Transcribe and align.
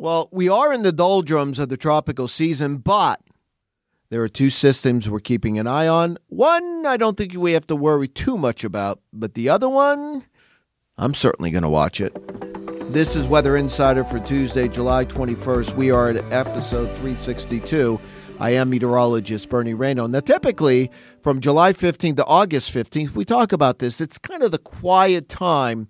Well, 0.00 0.28
we 0.30 0.48
are 0.48 0.72
in 0.72 0.84
the 0.84 0.92
doldrums 0.92 1.58
of 1.58 1.70
the 1.70 1.76
tropical 1.76 2.28
season, 2.28 2.76
but 2.76 3.20
there 4.10 4.22
are 4.22 4.28
two 4.28 4.48
systems 4.48 5.10
we're 5.10 5.18
keeping 5.18 5.58
an 5.58 5.66
eye 5.66 5.88
on. 5.88 6.18
One, 6.28 6.86
I 6.86 6.96
don't 6.96 7.16
think 7.16 7.34
we 7.34 7.50
have 7.54 7.66
to 7.66 7.74
worry 7.74 8.06
too 8.06 8.38
much 8.38 8.62
about, 8.62 9.00
but 9.12 9.34
the 9.34 9.48
other 9.48 9.68
one, 9.68 10.24
I'm 10.98 11.14
certainly 11.14 11.50
going 11.50 11.64
to 11.64 11.68
watch 11.68 12.00
it. 12.00 12.14
This 12.92 13.16
is 13.16 13.26
Weather 13.26 13.56
Insider 13.56 14.04
for 14.04 14.20
Tuesday, 14.20 14.68
July 14.68 15.04
21st. 15.04 15.74
We 15.74 15.90
are 15.90 16.10
at 16.10 16.32
episode 16.32 16.86
362. 16.90 17.98
I 18.38 18.50
am 18.50 18.70
meteorologist 18.70 19.48
Bernie 19.48 19.74
Rayno. 19.74 20.08
Now, 20.08 20.20
typically 20.20 20.92
from 21.22 21.40
July 21.40 21.72
15th 21.72 22.18
to 22.18 22.24
August 22.24 22.72
15th, 22.72 23.16
we 23.16 23.24
talk 23.24 23.50
about 23.50 23.80
this. 23.80 24.00
It's 24.00 24.16
kind 24.16 24.44
of 24.44 24.52
the 24.52 24.58
quiet 24.58 25.28
time 25.28 25.88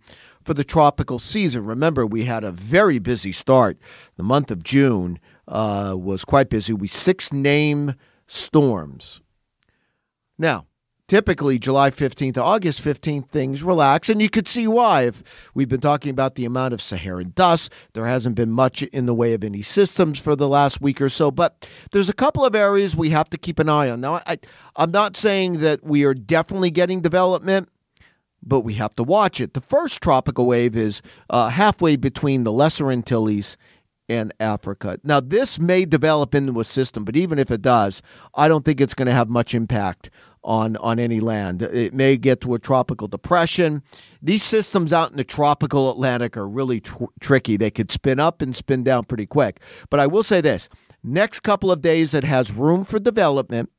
for 0.48 0.54
the 0.54 0.64
tropical 0.64 1.18
season. 1.18 1.66
Remember, 1.66 2.06
we 2.06 2.24
had 2.24 2.42
a 2.42 2.50
very 2.50 2.98
busy 2.98 3.32
start. 3.32 3.76
The 4.16 4.22
month 4.22 4.50
of 4.50 4.64
June 4.64 5.18
uh, 5.46 5.94
was 5.94 6.24
quite 6.24 6.48
busy. 6.48 6.72
We 6.72 6.88
six 6.88 7.30
name 7.34 7.94
storms. 8.26 9.20
Now, 10.38 10.64
typically 11.06 11.58
July 11.58 11.90
15th 11.90 12.32
to 12.32 12.42
August 12.42 12.82
15th, 12.82 13.28
things 13.28 13.62
relax. 13.62 14.08
And 14.08 14.22
you 14.22 14.30
could 14.30 14.48
see 14.48 14.66
why. 14.66 15.02
If 15.02 15.22
we've 15.52 15.68
been 15.68 15.82
talking 15.82 16.08
about 16.08 16.36
the 16.36 16.46
amount 16.46 16.72
of 16.72 16.80
Saharan 16.80 17.32
dust, 17.36 17.70
there 17.92 18.06
hasn't 18.06 18.34
been 18.34 18.50
much 18.50 18.82
in 18.84 19.04
the 19.04 19.12
way 19.12 19.34
of 19.34 19.44
any 19.44 19.60
systems 19.60 20.18
for 20.18 20.34
the 20.34 20.48
last 20.48 20.80
week 20.80 21.02
or 21.02 21.10
so. 21.10 21.30
But 21.30 21.68
there's 21.92 22.08
a 22.08 22.14
couple 22.14 22.46
of 22.46 22.54
areas 22.54 22.96
we 22.96 23.10
have 23.10 23.28
to 23.28 23.36
keep 23.36 23.58
an 23.58 23.68
eye 23.68 23.90
on. 23.90 24.00
Now, 24.00 24.22
I, 24.26 24.38
I'm 24.76 24.92
not 24.92 25.14
saying 25.14 25.58
that 25.58 25.84
we 25.84 26.04
are 26.04 26.14
definitely 26.14 26.70
getting 26.70 27.02
development 27.02 27.68
but 28.42 28.60
we 28.60 28.74
have 28.74 28.94
to 28.96 29.02
watch 29.02 29.40
it. 29.40 29.54
The 29.54 29.60
first 29.60 30.00
tropical 30.00 30.46
wave 30.46 30.76
is 30.76 31.02
uh, 31.30 31.48
halfway 31.48 31.96
between 31.96 32.44
the 32.44 32.52
Lesser 32.52 32.90
Antilles 32.90 33.56
and 34.08 34.32
Africa. 34.40 34.98
Now, 35.04 35.20
this 35.20 35.58
may 35.58 35.84
develop 35.84 36.34
into 36.34 36.60
a 36.60 36.64
system, 36.64 37.04
but 37.04 37.16
even 37.16 37.38
if 37.38 37.50
it 37.50 37.60
does, 37.60 38.00
I 38.34 38.48
don't 38.48 38.64
think 38.64 38.80
it's 38.80 38.94
going 38.94 39.06
to 39.06 39.12
have 39.12 39.28
much 39.28 39.54
impact 39.54 40.10
on, 40.42 40.76
on 40.78 40.98
any 40.98 41.20
land. 41.20 41.60
It 41.60 41.92
may 41.92 42.16
get 42.16 42.40
to 42.42 42.54
a 42.54 42.58
tropical 42.58 43.06
depression. 43.06 43.82
These 44.22 44.42
systems 44.42 44.92
out 44.92 45.10
in 45.10 45.18
the 45.18 45.24
tropical 45.24 45.90
Atlantic 45.90 46.36
are 46.36 46.48
really 46.48 46.80
tr- 46.80 47.04
tricky. 47.20 47.56
They 47.56 47.70
could 47.70 47.92
spin 47.92 48.18
up 48.18 48.40
and 48.40 48.56
spin 48.56 48.82
down 48.82 49.04
pretty 49.04 49.26
quick. 49.26 49.60
But 49.90 50.00
I 50.00 50.06
will 50.06 50.22
say 50.22 50.40
this 50.40 50.70
next 51.02 51.40
couple 51.40 51.70
of 51.70 51.82
days, 51.82 52.14
it 52.14 52.24
has 52.24 52.50
room 52.50 52.84
for 52.84 52.98
development 52.98 53.70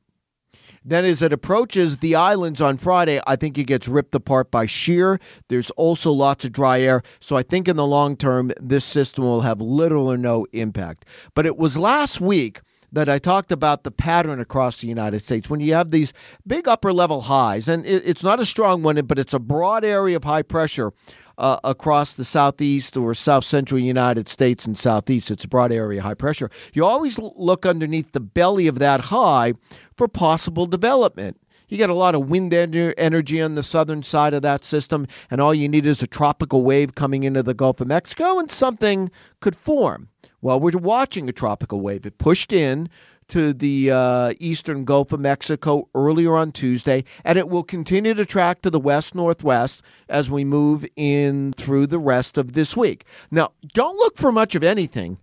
then, 0.84 1.04
as 1.04 1.20
it 1.20 1.32
approaches 1.32 1.98
the 1.98 2.14
islands 2.14 2.60
on 2.60 2.78
Friday, 2.78 3.20
I 3.26 3.36
think 3.36 3.58
it 3.58 3.64
gets 3.64 3.86
ripped 3.86 4.14
apart 4.14 4.50
by 4.50 4.66
shear. 4.66 5.20
There's 5.48 5.70
also 5.72 6.10
lots 6.10 6.44
of 6.44 6.52
dry 6.52 6.80
air. 6.80 7.02
So, 7.20 7.36
I 7.36 7.42
think 7.42 7.68
in 7.68 7.76
the 7.76 7.86
long 7.86 8.16
term, 8.16 8.50
this 8.60 8.84
system 8.84 9.24
will 9.24 9.42
have 9.42 9.60
little 9.60 10.06
or 10.06 10.16
no 10.16 10.46
impact. 10.52 11.04
But 11.34 11.44
it 11.44 11.58
was 11.58 11.76
last 11.76 12.20
week 12.20 12.62
that 12.92 13.08
I 13.08 13.18
talked 13.18 13.52
about 13.52 13.84
the 13.84 13.90
pattern 13.90 14.40
across 14.40 14.80
the 14.80 14.88
United 14.88 15.22
States 15.22 15.48
when 15.48 15.60
you 15.60 15.74
have 15.74 15.90
these 15.90 16.12
big 16.46 16.66
upper 16.66 16.92
level 16.92 17.22
highs, 17.22 17.68
and 17.68 17.86
it's 17.86 18.24
not 18.24 18.40
a 18.40 18.46
strong 18.46 18.82
one, 18.82 19.00
but 19.04 19.18
it's 19.18 19.34
a 19.34 19.38
broad 19.38 19.84
area 19.84 20.16
of 20.16 20.24
high 20.24 20.42
pressure 20.42 20.92
uh, 21.40 21.58
across 21.64 22.12
the 22.12 22.24
southeast 22.24 22.96
or 22.96 23.14
south 23.14 23.44
central 23.44 23.80
United 23.80 24.28
States 24.28 24.66
and 24.66 24.76
southeast. 24.76 25.30
It's 25.30 25.44
a 25.44 25.48
broad 25.48 25.72
area, 25.72 26.02
high 26.02 26.14
pressure. 26.14 26.50
You 26.74 26.84
always 26.84 27.18
look 27.18 27.64
underneath 27.64 28.12
the 28.12 28.20
belly 28.20 28.66
of 28.66 28.78
that 28.78 29.06
high 29.06 29.54
for 29.96 30.06
possible 30.06 30.66
development. 30.66 31.40
You 31.68 31.78
get 31.78 31.88
a 31.88 31.94
lot 31.94 32.14
of 32.14 32.28
wind 32.28 32.52
energy 32.52 33.40
on 33.40 33.54
the 33.54 33.62
southern 33.62 34.02
side 34.02 34.34
of 34.34 34.42
that 34.42 34.64
system, 34.64 35.06
and 35.30 35.40
all 35.40 35.54
you 35.54 35.68
need 35.68 35.86
is 35.86 36.02
a 36.02 36.06
tropical 36.06 36.62
wave 36.62 36.94
coming 36.94 37.22
into 37.22 37.42
the 37.42 37.54
Gulf 37.54 37.80
of 37.80 37.86
Mexico, 37.86 38.38
and 38.38 38.50
something 38.50 39.10
could 39.40 39.56
form. 39.56 40.08
Well, 40.42 40.58
we're 40.58 40.76
watching 40.76 41.28
a 41.28 41.32
tropical 41.32 41.80
wave. 41.80 42.04
It 42.04 42.18
pushed 42.18 42.52
in 42.52 42.88
to 43.30 43.52
the 43.52 43.90
uh, 43.90 44.32
eastern 44.38 44.84
Gulf 44.84 45.12
of 45.12 45.20
Mexico 45.20 45.88
earlier 45.94 46.36
on 46.36 46.52
Tuesday, 46.52 47.04
and 47.24 47.38
it 47.38 47.48
will 47.48 47.62
continue 47.62 48.14
to 48.14 48.26
track 48.26 48.62
to 48.62 48.70
the 48.70 48.80
west 48.80 49.14
northwest 49.14 49.82
as 50.08 50.30
we 50.30 50.44
move 50.44 50.86
in 50.96 51.52
through 51.54 51.86
the 51.86 51.98
rest 51.98 52.36
of 52.36 52.52
this 52.52 52.76
week. 52.76 53.04
Now, 53.30 53.52
don't 53.72 53.96
look 53.96 54.16
for 54.18 54.30
much 54.30 54.54
of 54.54 54.62
anything, 54.62 55.18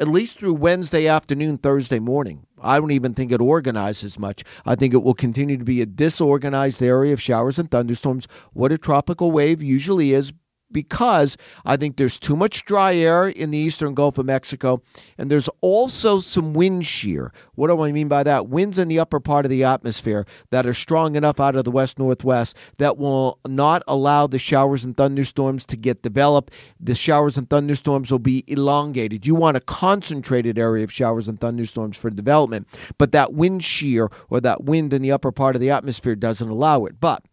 at 0.00 0.08
least 0.08 0.38
through 0.38 0.54
Wednesday 0.54 1.08
afternoon, 1.08 1.58
Thursday 1.58 1.98
morning. 1.98 2.46
I 2.60 2.78
don't 2.78 2.90
even 2.90 3.14
think 3.14 3.32
it 3.32 3.40
organizes 3.40 4.18
much. 4.18 4.44
I 4.64 4.74
think 4.74 4.94
it 4.94 5.02
will 5.02 5.14
continue 5.14 5.56
to 5.56 5.64
be 5.64 5.82
a 5.82 5.86
disorganized 5.86 6.82
area 6.82 7.12
of 7.12 7.20
showers 7.20 7.58
and 7.58 7.70
thunderstorms, 7.70 8.28
what 8.52 8.72
a 8.72 8.78
tropical 8.78 9.30
wave 9.30 9.62
usually 9.62 10.12
is 10.12 10.32
because 10.70 11.36
I 11.64 11.76
think 11.76 11.96
there's 11.96 12.18
too 12.18 12.36
much 12.36 12.64
dry 12.64 12.94
air 12.94 13.28
in 13.28 13.50
the 13.50 13.58
eastern 13.58 13.94
Gulf 13.94 14.18
of 14.18 14.26
Mexico, 14.26 14.82
and 15.16 15.30
there's 15.30 15.48
also 15.60 16.20
some 16.20 16.54
wind 16.54 16.86
shear. 16.86 17.32
What 17.54 17.68
do 17.68 17.82
I 17.82 17.92
mean 17.92 18.08
by 18.08 18.22
that? 18.24 18.48
Winds 18.48 18.78
in 18.78 18.88
the 18.88 18.98
upper 18.98 19.20
part 19.20 19.44
of 19.44 19.50
the 19.50 19.64
atmosphere 19.64 20.26
that 20.50 20.66
are 20.66 20.74
strong 20.74 21.16
enough 21.16 21.40
out 21.40 21.56
of 21.56 21.64
the 21.64 21.70
west 21.70 21.98
northwest 21.98 22.56
that 22.78 22.98
will 22.98 23.38
not 23.46 23.82
allow 23.86 24.26
the 24.26 24.38
showers 24.38 24.84
and 24.84 24.96
thunderstorms 24.96 25.64
to 25.66 25.76
get 25.76 26.02
developed. 26.02 26.52
The 26.80 26.94
showers 26.94 27.36
and 27.36 27.48
thunderstorms 27.48 28.10
will 28.10 28.18
be 28.18 28.44
elongated. 28.46 29.26
You 29.26 29.34
want 29.34 29.56
a 29.56 29.60
concentrated 29.60 30.58
area 30.58 30.84
of 30.84 30.92
showers 30.92 31.28
and 31.28 31.40
thunderstorms 31.40 31.96
for 31.96 32.10
development, 32.10 32.66
but 32.98 33.12
that 33.12 33.32
wind 33.32 33.64
shear 33.64 34.10
or 34.28 34.40
that 34.40 34.64
wind 34.64 34.92
in 34.92 35.02
the 35.02 35.12
upper 35.12 35.32
part 35.32 35.56
of 35.56 35.60
the 35.60 35.70
atmosphere 35.70 36.16
doesn't 36.16 36.48
allow 36.48 36.84
it. 36.84 37.00
But 37.00 37.24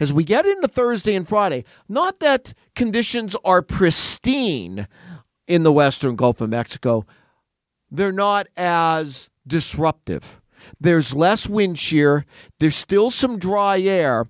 as 0.00 0.12
we 0.12 0.24
get 0.24 0.46
into 0.46 0.68
Thursday 0.68 1.14
and 1.14 1.28
Friday, 1.28 1.64
not 1.88 2.20
that 2.20 2.54
conditions 2.74 3.36
are 3.44 3.62
pristine 3.62 4.86
in 5.46 5.62
the 5.62 5.72
western 5.72 6.16
Gulf 6.16 6.40
of 6.40 6.50
Mexico, 6.50 7.06
they're 7.90 8.12
not 8.12 8.46
as 8.56 9.30
disruptive. 9.46 10.40
There's 10.80 11.14
less 11.14 11.48
wind 11.48 11.78
shear, 11.78 12.26
there's 12.60 12.76
still 12.76 13.10
some 13.10 13.38
dry 13.38 13.80
air. 13.80 14.28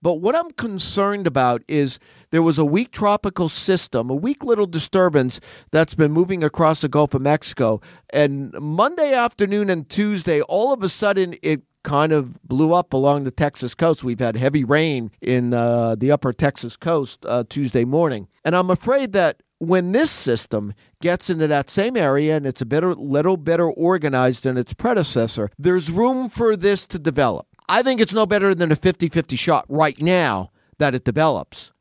But 0.00 0.14
what 0.14 0.36
I'm 0.36 0.50
concerned 0.52 1.26
about 1.26 1.62
is 1.66 1.98
there 2.30 2.42
was 2.42 2.58
a 2.58 2.64
weak 2.64 2.90
tropical 2.90 3.48
system, 3.48 4.10
a 4.10 4.14
weak 4.14 4.44
little 4.44 4.66
disturbance 4.66 5.40
that's 5.72 5.94
been 5.94 6.12
moving 6.12 6.44
across 6.44 6.80
the 6.80 6.88
Gulf 6.88 7.14
of 7.14 7.22
Mexico. 7.22 7.80
And 8.10 8.52
Monday 8.52 9.12
afternoon 9.12 9.70
and 9.70 9.88
Tuesday, 9.88 10.40
all 10.42 10.72
of 10.72 10.82
a 10.82 10.88
sudden, 10.88 11.36
it 11.42 11.62
kind 11.82 12.12
of 12.12 12.42
blew 12.42 12.72
up 12.72 12.92
along 12.92 13.24
the 13.24 13.30
Texas 13.30 13.74
coast. 13.74 14.04
We've 14.04 14.18
had 14.18 14.36
heavy 14.36 14.64
rain 14.64 15.10
in 15.20 15.54
uh, 15.54 15.94
the 15.94 16.10
upper 16.10 16.32
Texas 16.32 16.76
coast 16.76 17.24
uh, 17.24 17.44
Tuesday 17.48 17.84
morning. 17.84 18.28
And 18.44 18.56
I'm 18.56 18.70
afraid 18.70 19.12
that 19.12 19.42
when 19.58 19.92
this 19.92 20.10
system 20.10 20.74
gets 21.00 21.28
into 21.28 21.46
that 21.48 21.70
same 21.70 21.96
area 21.96 22.36
and 22.36 22.46
it's 22.46 22.60
a 22.60 22.66
bit, 22.66 22.84
little 22.84 23.36
better 23.36 23.68
organized 23.68 24.44
than 24.44 24.56
its 24.56 24.72
predecessor, 24.72 25.50
there's 25.58 25.90
room 25.90 26.28
for 26.28 26.56
this 26.56 26.86
to 26.88 26.98
develop. 26.98 27.46
I 27.68 27.82
think 27.82 28.00
it's 28.00 28.14
no 28.14 28.26
better 28.26 28.54
than 28.54 28.72
a 28.72 28.76
50 28.76 29.08
50 29.08 29.36
shot 29.36 29.66
right 29.68 30.00
now 30.00 30.50
that 30.78 30.94
it 30.94 31.04
develops, 31.04 31.72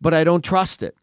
but 0.00 0.14
I 0.14 0.24
don't 0.24 0.44
trust 0.44 0.82
it. 0.82 0.94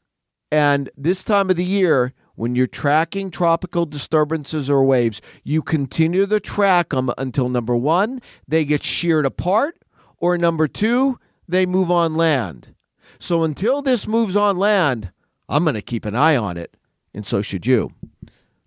And 0.52 0.90
this 0.96 1.24
time 1.24 1.50
of 1.50 1.56
the 1.56 1.66
year, 1.66 2.13
when 2.35 2.56
you're 2.56 2.68
tracking 2.68 3.30
tropical 3.30 3.85
disturbances 3.85 4.69
or 4.69 4.83
waves, 4.83 5.21
you 5.44 5.62
continue 5.62 6.25
to 6.25 6.39
track 6.39 6.89
them 6.89 7.12
until 7.18 7.50
number 7.50 7.75
one, 7.75 8.21
they 8.47 8.65
get 8.65 8.83
sheared 8.83 9.25
apart, 9.25 9.77
or 10.18 10.38
number 10.38 10.68
two, 10.68 11.19
they 11.47 11.65
move 11.65 11.91
on 11.91 12.15
land. 12.15 12.74
So 13.19 13.44
until 13.44 13.81
this 13.81 14.07
moves 14.07 14.35
on 14.35 14.57
land, 14.57 15.12
I'm 15.47 15.63
going 15.63 15.75
to 15.75 15.81
keep 15.81 16.06
an 16.06 16.15
eye 16.15 16.35
on 16.35 16.57
it, 16.57 16.75
and 17.13 17.25
so 17.25 17.41
should 17.41 17.65
you. 17.65 17.91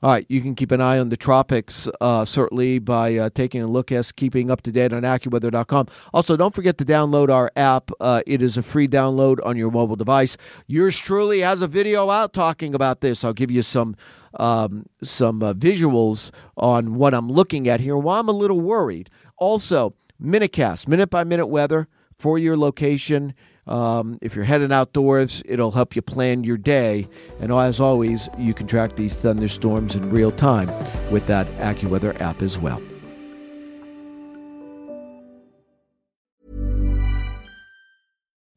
All 0.02 0.10
right, 0.10 0.26
you 0.28 0.42
can 0.42 0.54
keep 0.54 0.72
an 0.72 0.80
eye 0.82 0.98
on 0.98 1.08
the 1.08 1.16
tropics 1.16 1.88
uh, 2.02 2.26
certainly 2.26 2.78
by 2.78 3.16
uh, 3.16 3.30
taking 3.30 3.62
a 3.62 3.66
look 3.66 3.90
at 3.90 4.14
keeping 4.14 4.50
up 4.50 4.60
to 4.62 4.70
date 4.70 4.92
on 4.92 5.02
AccuWeather.com. 5.02 5.88
Also, 6.12 6.36
don't 6.36 6.54
forget 6.54 6.76
to 6.78 6.84
download 6.84 7.30
our 7.30 7.50
app. 7.56 7.90
Uh, 7.98 8.20
it 8.26 8.42
is 8.42 8.58
a 8.58 8.62
free 8.62 8.86
download 8.86 9.38
on 9.44 9.56
your 9.56 9.70
mobile 9.70 9.96
device. 9.96 10.36
Yours 10.66 10.98
truly 10.98 11.40
has 11.40 11.62
a 11.62 11.66
video 11.66 12.10
out 12.10 12.34
talking 12.34 12.74
about 12.74 13.00
this. 13.00 13.24
I'll 13.24 13.32
give 13.32 13.50
you 13.50 13.62
some 13.62 13.96
um, 14.34 14.84
some 15.02 15.42
uh, 15.42 15.54
visuals 15.54 16.30
on 16.58 16.96
what 16.96 17.14
I'm 17.14 17.32
looking 17.32 17.66
at 17.66 17.80
here. 17.80 17.96
Why 17.96 18.18
I'm 18.18 18.28
a 18.28 18.32
little 18.32 18.60
worried. 18.60 19.08
Also, 19.38 19.94
Minutecast, 20.22 20.88
minute 20.88 21.10
by 21.10 21.24
minute 21.24 21.46
weather 21.46 21.88
for 22.18 22.38
your 22.38 22.56
location. 22.56 23.34
Um, 23.66 24.18
if 24.22 24.36
you're 24.36 24.44
heading 24.44 24.72
outdoors, 24.72 25.42
it'll 25.44 25.72
help 25.72 25.96
you 25.96 26.02
plan 26.02 26.44
your 26.44 26.56
day. 26.56 27.08
And 27.40 27.52
as 27.52 27.80
always, 27.80 28.28
you 28.38 28.54
can 28.54 28.66
track 28.66 28.96
these 28.96 29.14
thunderstorms 29.14 29.94
in 29.94 30.10
real 30.10 30.32
time 30.32 30.68
with 31.10 31.26
that 31.26 31.46
AccuWeather 31.58 32.20
app 32.20 32.42
as 32.42 32.58
well. 32.58 32.80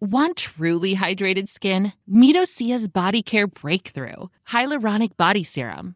Want 0.02 0.38
truly 0.38 0.96
hydrated 0.96 1.50
skin? 1.50 1.92
Meet 2.08 2.38
Osea's 2.38 2.88
Body 2.88 3.22
Care 3.22 3.48
Breakthrough 3.48 4.28
Hyaluronic 4.48 5.18
Body 5.18 5.44
Serum. 5.44 5.96